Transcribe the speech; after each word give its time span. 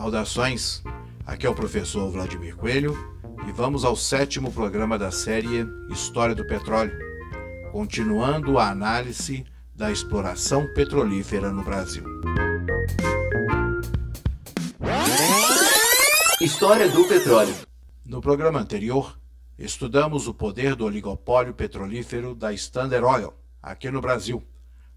Saudações, 0.00 0.82
aqui 1.26 1.46
é 1.46 1.50
o 1.50 1.54
professor 1.54 2.10
Vladimir 2.10 2.56
Coelho 2.56 2.96
e 3.46 3.52
vamos 3.52 3.84
ao 3.84 3.94
sétimo 3.94 4.50
programa 4.50 4.98
da 4.98 5.10
série 5.10 5.66
História 5.90 6.34
do 6.34 6.42
Petróleo, 6.42 6.98
continuando 7.70 8.58
a 8.58 8.70
análise 8.70 9.44
da 9.74 9.92
exploração 9.92 10.66
petrolífera 10.72 11.52
no 11.52 11.62
Brasil. 11.62 12.02
História 16.40 16.88
do 16.88 17.06
petróleo. 17.06 17.54
No 18.02 18.22
programa 18.22 18.58
anterior, 18.58 19.20
estudamos 19.58 20.26
o 20.26 20.32
poder 20.32 20.74
do 20.74 20.86
oligopólio 20.86 21.52
petrolífero 21.52 22.34
da 22.34 22.54
Standard 22.54 23.04
Oil, 23.04 23.34
aqui 23.62 23.90
no 23.90 24.00
Brasil, 24.00 24.42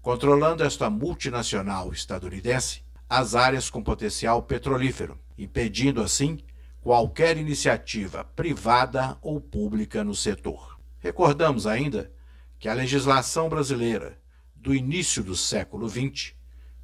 controlando 0.00 0.62
esta 0.62 0.88
multinacional 0.88 1.92
estadunidense 1.92 2.83
as 3.08 3.34
áreas 3.34 3.70
com 3.70 3.82
potencial 3.82 4.42
petrolífero, 4.42 5.18
impedindo 5.36 6.02
assim 6.02 6.40
qualquer 6.80 7.36
iniciativa 7.36 8.24
privada 8.24 9.16
ou 9.22 9.40
pública 9.40 10.04
no 10.04 10.14
setor. 10.14 10.78
Recordamos 10.98 11.66
ainda 11.66 12.12
que 12.58 12.68
a 12.68 12.74
legislação 12.74 13.48
brasileira 13.48 14.18
do 14.54 14.74
início 14.74 15.22
do 15.22 15.36
século 15.36 15.88
XX 15.88 16.34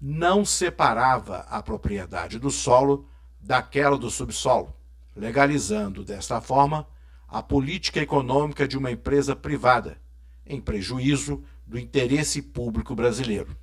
não 0.00 0.44
separava 0.44 1.38
a 1.48 1.62
propriedade 1.62 2.38
do 2.38 2.50
solo 2.50 3.08
daquela 3.40 3.96
do 3.96 4.10
subsolo, 4.10 4.74
legalizando 5.14 6.04
desta 6.04 6.40
forma 6.40 6.86
a 7.26 7.42
política 7.42 8.00
econômica 8.00 8.66
de 8.66 8.78
uma 8.78 8.90
empresa 8.90 9.36
privada, 9.36 9.98
em 10.46 10.60
prejuízo 10.60 11.44
do 11.66 11.78
interesse 11.78 12.40
público 12.40 12.94
brasileiro. 12.94 13.56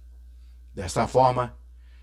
Desta 0.74 1.08
forma, 1.08 1.58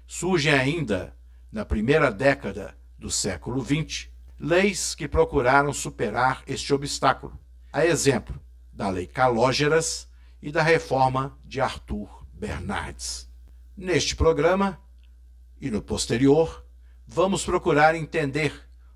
surgem 0.07 0.53
ainda, 0.53 1.17
na 1.51 1.65
primeira 1.65 2.11
década 2.11 2.77
do 2.99 3.11
século 3.11 3.65
XX, 3.65 4.09
leis 4.39 4.95
que 4.95 5.07
procuraram 5.07 5.73
superar 5.73 6.43
este 6.47 6.73
obstáculo, 6.75 7.39
a 7.73 7.85
exemplo 7.87 8.41
da 8.73 8.89
Lei 8.89 9.07
Calógeras 9.07 10.09
e 10.41 10.51
da 10.51 10.63
reforma 10.63 11.39
de 11.45 11.61
Arthur 11.61 12.27
Bernardes. 12.33 13.29
Neste 13.77 14.17
programa 14.17 14.81
e 15.61 15.71
no 15.71 15.81
posterior, 15.81 16.67
vamos 17.07 17.45
procurar 17.45 17.95
entender 17.95 18.53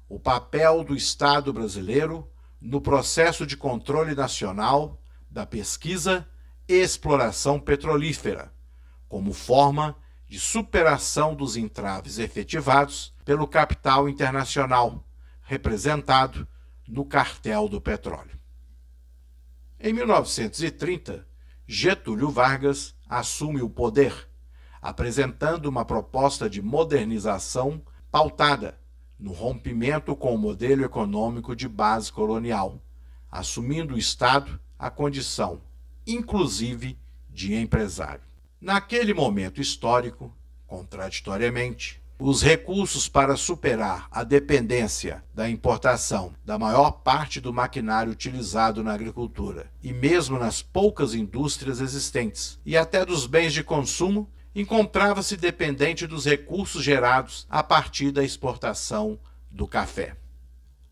o 0.08 0.18
papel 0.18 0.82
do 0.82 0.96
Estado 0.96 1.52
brasileiro 1.52 2.30
no 2.60 2.80
processo 2.80 3.46
de 3.46 3.56
controle 3.56 4.14
nacional 4.14 5.00
da 5.30 5.46
pesquisa 5.46 6.26
e 6.68 6.74
exploração 6.74 7.60
petrolífera, 7.60 8.52
como 9.08 9.32
forma 9.32 9.96
de 10.28 10.40
superação 10.40 11.34
dos 11.34 11.56
entraves 11.56 12.18
efetivados 12.18 13.14
pelo 13.24 13.46
capital 13.46 14.08
internacional, 14.08 15.04
representado 15.42 16.46
no 16.86 17.04
cartel 17.04 17.68
do 17.68 17.80
petróleo. 17.80 18.38
Em 19.78 19.92
1930, 19.92 21.26
Getúlio 21.66 22.30
Vargas 22.30 22.94
assume 23.08 23.60
o 23.60 23.70
poder, 23.70 24.28
apresentando 24.80 25.66
uma 25.66 25.84
proposta 25.84 26.48
de 26.48 26.62
modernização 26.62 27.82
pautada 28.10 28.80
no 29.18 29.32
rompimento 29.32 30.14
com 30.14 30.34
o 30.34 30.38
modelo 30.38 30.84
econômico 30.84 31.54
de 31.54 31.68
base 31.68 32.12
colonial, 32.12 32.82
assumindo 33.30 33.94
o 33.94 33.98
Estado 33.98 34.60
a 34.78 34.90
condição, 34.90 35.60
inclusive, 36.06 36.98
de 37.28 37.54
empresário. 37.54 38.24
Naquele 38.60 39.12
momento 39.12 39.60
histórico, 39.60 40.34
contraditoriamente, 40.66 42.00
os 42.18 42.42
recursos 42.42 43.06
para 43.06 43.36
superar 43.36 44.08
a 44.10 44.24
dependência 44.24 45.22
da 45.34 45.48
importação 45.50 46.34
da 46.42 46.58
maior 46.58 46.90
parte 46.90 47.38
do 47.38 47.52
maquinário 47.52 48.10
utilizado 48.10 48.82
na 48.82 48.94
agricultura 48.94 49.70
e 49.82 49.92
mesmo 49.92 50.38
nas 50.38 50.62
poucas 50.62 51.12
indústrias 51.12 51.82
existentes, 51.82 52.58
e 52.64 52.74
até 52.74 53.04
dos 53.04 53.26
bens 53.26 53.52
de 53.52 53.62
consumo, 53.62 54.30
encontrava-se 54.54 55.36
dependente 55.36 56.06
dos 56.06 56.24
recursos 56.24 56.82
gerados 56.82 57.46
a 57.50 57.62
partir 57.62 58.10
da 58.10 58.24
exportação 58.24 59.18
do 59.50 59.68
café. 59.68 60.16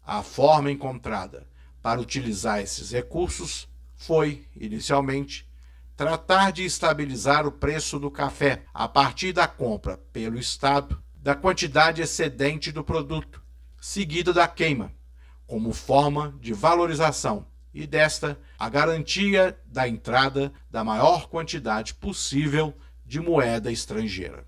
A 0.04 0.22
forma 0.22 0.70
encontrada 0.70 1.48
para 1.80 1.98
utilizar 1.98 2.60
esses 2.60 2.90
recursos 2.90 3.66
foi, 3.96 4.46
inicialmente, 4.54 5.48
tratar 5.96 6.50
de 6.50 6.64
estabilizar 6.64 7.46
o 7.46 7.52
preço 7.52 7.98
do 7.98 8.10
café 8.10 8.64
a 8.72 8.88
partir 8.88 9.32
da 9.32 9.46
compra 9.46 9.98
pelo 10.12 10.38
Estado 10.38 11.02
da 11.14 11.34
quantidade 11.34 12.02
excedente 12.02 12.72
do 12.72 12.84
produto, 12.84 13.42
seguida 13.80 14.32
da 14.32 14.46
queima, 14.48 14.92
como 15.46 15.72
forma 15.72 16.34
de 16.40 16.52
valorização 16.52 17.46
e 17.72 17.86
desta 17.86 18.38
a 18.58 18.68
garantia 18.68 19.58
da 19.66 19.88
entrada 19.88 20.52
da 20.70 20.84
maior 20.84 21.28
quantidade 21.28 21.94
possível 21.94 22.74
de 23.04 23.20
moeda 23.20 23.70
estrangeira. 23.70 24.46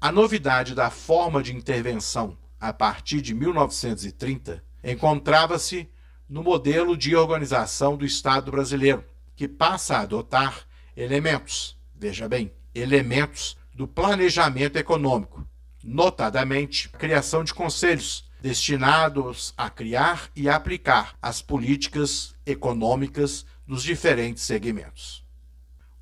A 0.00 0.12
novidade 0.12 0.74
da 0.74 0.90
forma 0.90 1.42
de 1.42 1.54
intervenção 1.54 2.38
a 2.60 2.72
partir 2.72 3.20
de 3.20 3.34
1930 3.34 4.62
encontrava-se 4.82 5.88
no 6.28 6.42
modelo 6.42 6.96
de 6.96 7.16
organização 7.16 7.96
do 7.96 8.04
Estado 8.04 8.50
brasileiro, 8.50 9.04
que 9.38 9.46
passa 9.46 9.96
a 9.96 10.00
adotar 10.00 10.66
elementos, 10.96 11.78
veja 11.94 12.28
bem, 12.28 12.52
elementos 12.74 13.56
do 13.72 13.86
planejamento 13.86 14.74
econômico, 14.74 15.46
notadamente 15.80 16.90
a 16.92 16.98
criação 16.98 17.44
de 17.44 17.54
conselhos 17.54 18.28
destinados 18.42 19.54
a 19.56 19.70
criar 19.70 20.28
e 20.34 20.48
aplicar 20.48 21.16
as 21.22 21.40
políticas 21.40 22.34
econômicas 22.44 23.46
dos 23.64 23.84
diferentes 23.84 24.42
segmentos. 24.42 25.24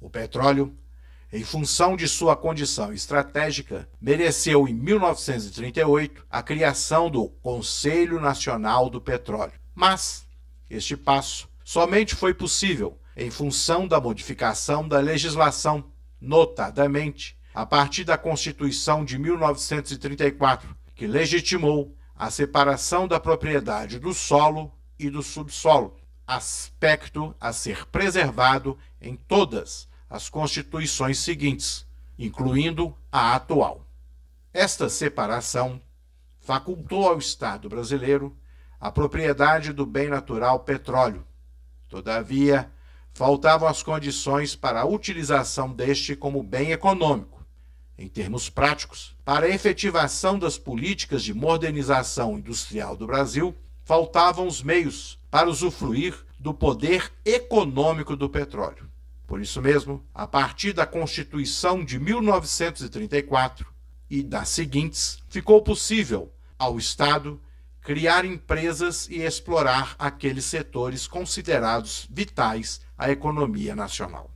O 0.01 0.09
petróleo, 0.09 0.75
em 1.31 1.45
função 1.45 1.95
de 1.95 2.09
sua 2.09 2.35
condição 2.37 2.91
estratégica, 2.91 3.87
mereceu 4.01 4.67
em 4.67 4.73
1938 4.73 6.25
a 6.31 6.43
criação 6.43 7.11
do 7.11 7.29
Conselho 7.29 8.19
Nacional 8.19 8.89
do 8.89 8.99
Petróleo. 8.99 9.61
Mas 9.75 10.27
este 10.71 10.97
passo 10.97 11.47
somente 11.63 12.15
foi 12.15 12.33
possível 12.33 12.99
em 13.17 13.31
função 13.31 13.89
da 13.89 14.01
modificação 14.01 14.87
da 14.87 14.99
legislação, 14.99 15.91
notadamente 16.21 17.37
a 17.55 17.65
partir 17.65 18.05
da 18.05 18.19
Constituição 18.19 19.03
de 19.03 19.19
1934, 19.19 20.77
que 20.95 21.07
legitimou 21.07 21.97
a 22.15 22.31
separação 22.31 23.09
da 23.09 23.19
propriedade 23.19 23.99
do 23.99 24.13
solo 24.13 24.71
e 24.99 25.09
do 25.09 25.23
subsolo, 25.23 25.97
aspecto 26.27 27.35
a 27.41 27.53
ser 27.53 27.87
preservado 27.87 28.79
em 29.01 29.17
todas 29.17 29.89
as 30.09 30.29
constituições 30.29 31.19
seguintes, 31.19 31.87
incluindo 32.19 32.95
a 33.11 33.35
atual. 33.35 33.87
Esta 34.53 34.89
separação 34.89 35.81
facultou 36.41 37.09
ao 37.09 37.19
Estado 37.19 37.69
brasileiro 37.69 38.37
a 38.79 38.91
propriedade 38.91 39.73
do 39.73 39.87
bem 39.87 40.09
natural 40.09 40.61
petróleo. 40.61 41.27
Todavia, 41.89 42.71
faltavam 43.17 43.67
as 43.67 43.83
condições 43.83 44.55
para 44.55 44.83
a 44.83 44.85
utilização 44.85 45.73
deste 45.73 46.15
como 46.15 46.43
bem 46.43 46.73
econômico. 46.73 47.43
Em 47.97 48.09
termos 48.09 48.51
práticos, 48.51 49.17
para 49.25 49.47
a 49.47 49.49
efetivação 49.49 50.39
das 50.39 50.59
políticas 50.59 51.23
de 51.23 51.33
modernização 51.33 52.37
industrial 52.37 52.95
do 52.95 53.07
Brasil, 53.07 53.57
faltavam 53.83 54.47
os 54.47 54.63
meios 54.63 55.19
para 55.31 55.49
usufruir 55.49 56.15
do 56.39 56.53
poder 56.53 57.11
econômico 57.25 58.15
do 58.15 58.29
petróleo. 58.29 58.87
Por 59.27 59.41
isso 59.41 59.63
mesmo, 59.63 60.05
a 60.15 60.27
partir 60.27 60.75
da 60.75 60.85
Constituição 60.85 61.83
de 61.83 61.99
1934 61.99 63.67
e 64.11 64.23
das 64.23 64.51
seguintes, 64.51 65.23
ficou 65.31 65.63
possível 65.63 66.31
ao 66.59 66.77
Estado 66.77 67.41
criar 67.87 68.25
empresas 68.25 69.09
e 69.09 69.23
explorar 69.23 69.95
aqueles 69.97 70.45
setores 70.45 71.07
considerados 71.07 72.09
vitais 72.11 72.81
a 72.99 73.13
economia 73.13 73.77
nacional. 73.77 74.29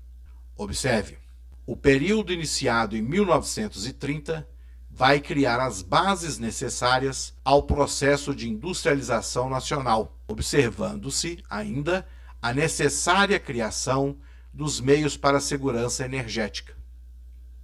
Observe, 0.57 1.19
o 1.67 1.77
período 1.77 2.33
iniciado 2.33 2.97
em 2.97 3.03
1930 3.03 4.49
vai 4.89 5.19
criar 5.19 5.59
as 5.59 5.83
bases 5.83 6.39
necessárias 6.39 7.35
ao 7.45 7.65
processo 7.65 8.37
de 8.37 8.49
industrialização 8.49 9.51
nacional, 9.51 10.17
observando-se 10.29 11.43
ainda 11.51 12.07
a 12.41 12.55
necessária 12.55 13.41
criação 13.41 14.17
dos 14.55 14.81
meios 14.81 15.17
para 15.17 15.39
a 15.39 15.41
segurança 15.41 16.05
energética. 16.05 16.80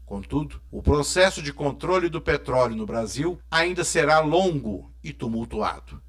Contudo, 0.06 0.60
o 0.70 0.80
processo 0.80 1.42
de 1.42 1.52
controle 1.52 2.08
do 2.08 2.20
petróleo 2.20 2.76
no 2.76 2.86
Brasil 2.86 3.40
ainda 3.50 3.82
será 3.82 4.20
longo 4.20 4.92
e 5.02 5.12
tumultuado. 5.12 6.00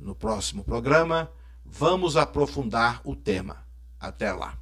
No 0.00 0.14
próximo 0.14 0.64
programa, 0.64 1.30
vamos 1.64 2.16
aprofundar 2.16 3.02
o 3.04 3.14
tema. 3.14 3.58
Até 4.00 4.32
lá. 4.32 4.54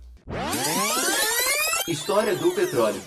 História 1.87 2.35
do 2.35 2.51
petróleo. 2.53 3.01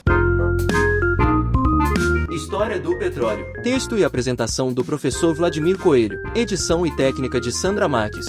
História 2.33 2.79
do 2.79 2.97
Petróleo. 2.97 3.45
Texto 3.61 3.97
e 3.97 4.03
apresentação 4.03 4.73
do 4.73 4.83
professor 4.83 5.35
Vladimir 5.35 5.77
Coelho. 5.77 6.19
Edição 6.33 6.85
e 6.85 6.95
técnica 6.95 7.39
de 7.39 7.51
Sandra 7.51 7.87
Marques. 7.87 8.25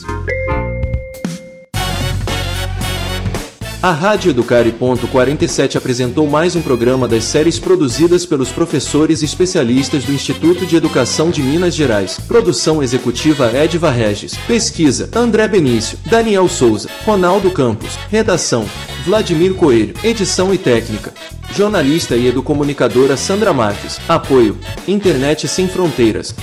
A 3.84 3.90
Rádio 3.90 4.30
Educare. 4.30 4.72
47 4.72 5.76
apresentou 5.76 6.26
mais 6.26 6.56
um 6.56 6.62
programa 6.62 7.06
das 7.06 7.22
séries 7.22 7.58
produzidas 7.58 8.24
pelos 8.24 8.50
professores 8.50 9.20
e 9.20 9.26
especialistas 9.26 10.04
do 10.04 10.12
Instituto 10.14 10.64
de 10.64 10.74
Educação 10.74 11.28
de 11.28 11.42
Minas 11.42 11.74
Gerais. 11.74 12.18
Produção 12.26 12.82
executiva 12.82 13.52
Edva 13.54 13.90
Regis. 13.90 14.38
Pesquisa 14.46 15.10
André 15.14 15.46
Benício, 15.48 15.98
Daniel 16.06 16.48
Souza, 16.48 16.88
Ronaldo 17.04 17.50
Campos. 17.50 17.98
Redação 18.08 18.64
Vladimir 19.04 19.52
Coelho. 19.52 19.94
Edição 20.02 20.54
e 20.54 20.56
técnica. 20.56 21.12
Jornalista 21.54 22.16
e 22.16 22.26
educomunicadora 22.26 23.18
Sandra 23.18 23.52
Marques. 23.52 24.00
Apoio 24.08 24.56
Internet 24.88 25.46
Sem 25.46 25.68
Fronteiras. 25.68 26.34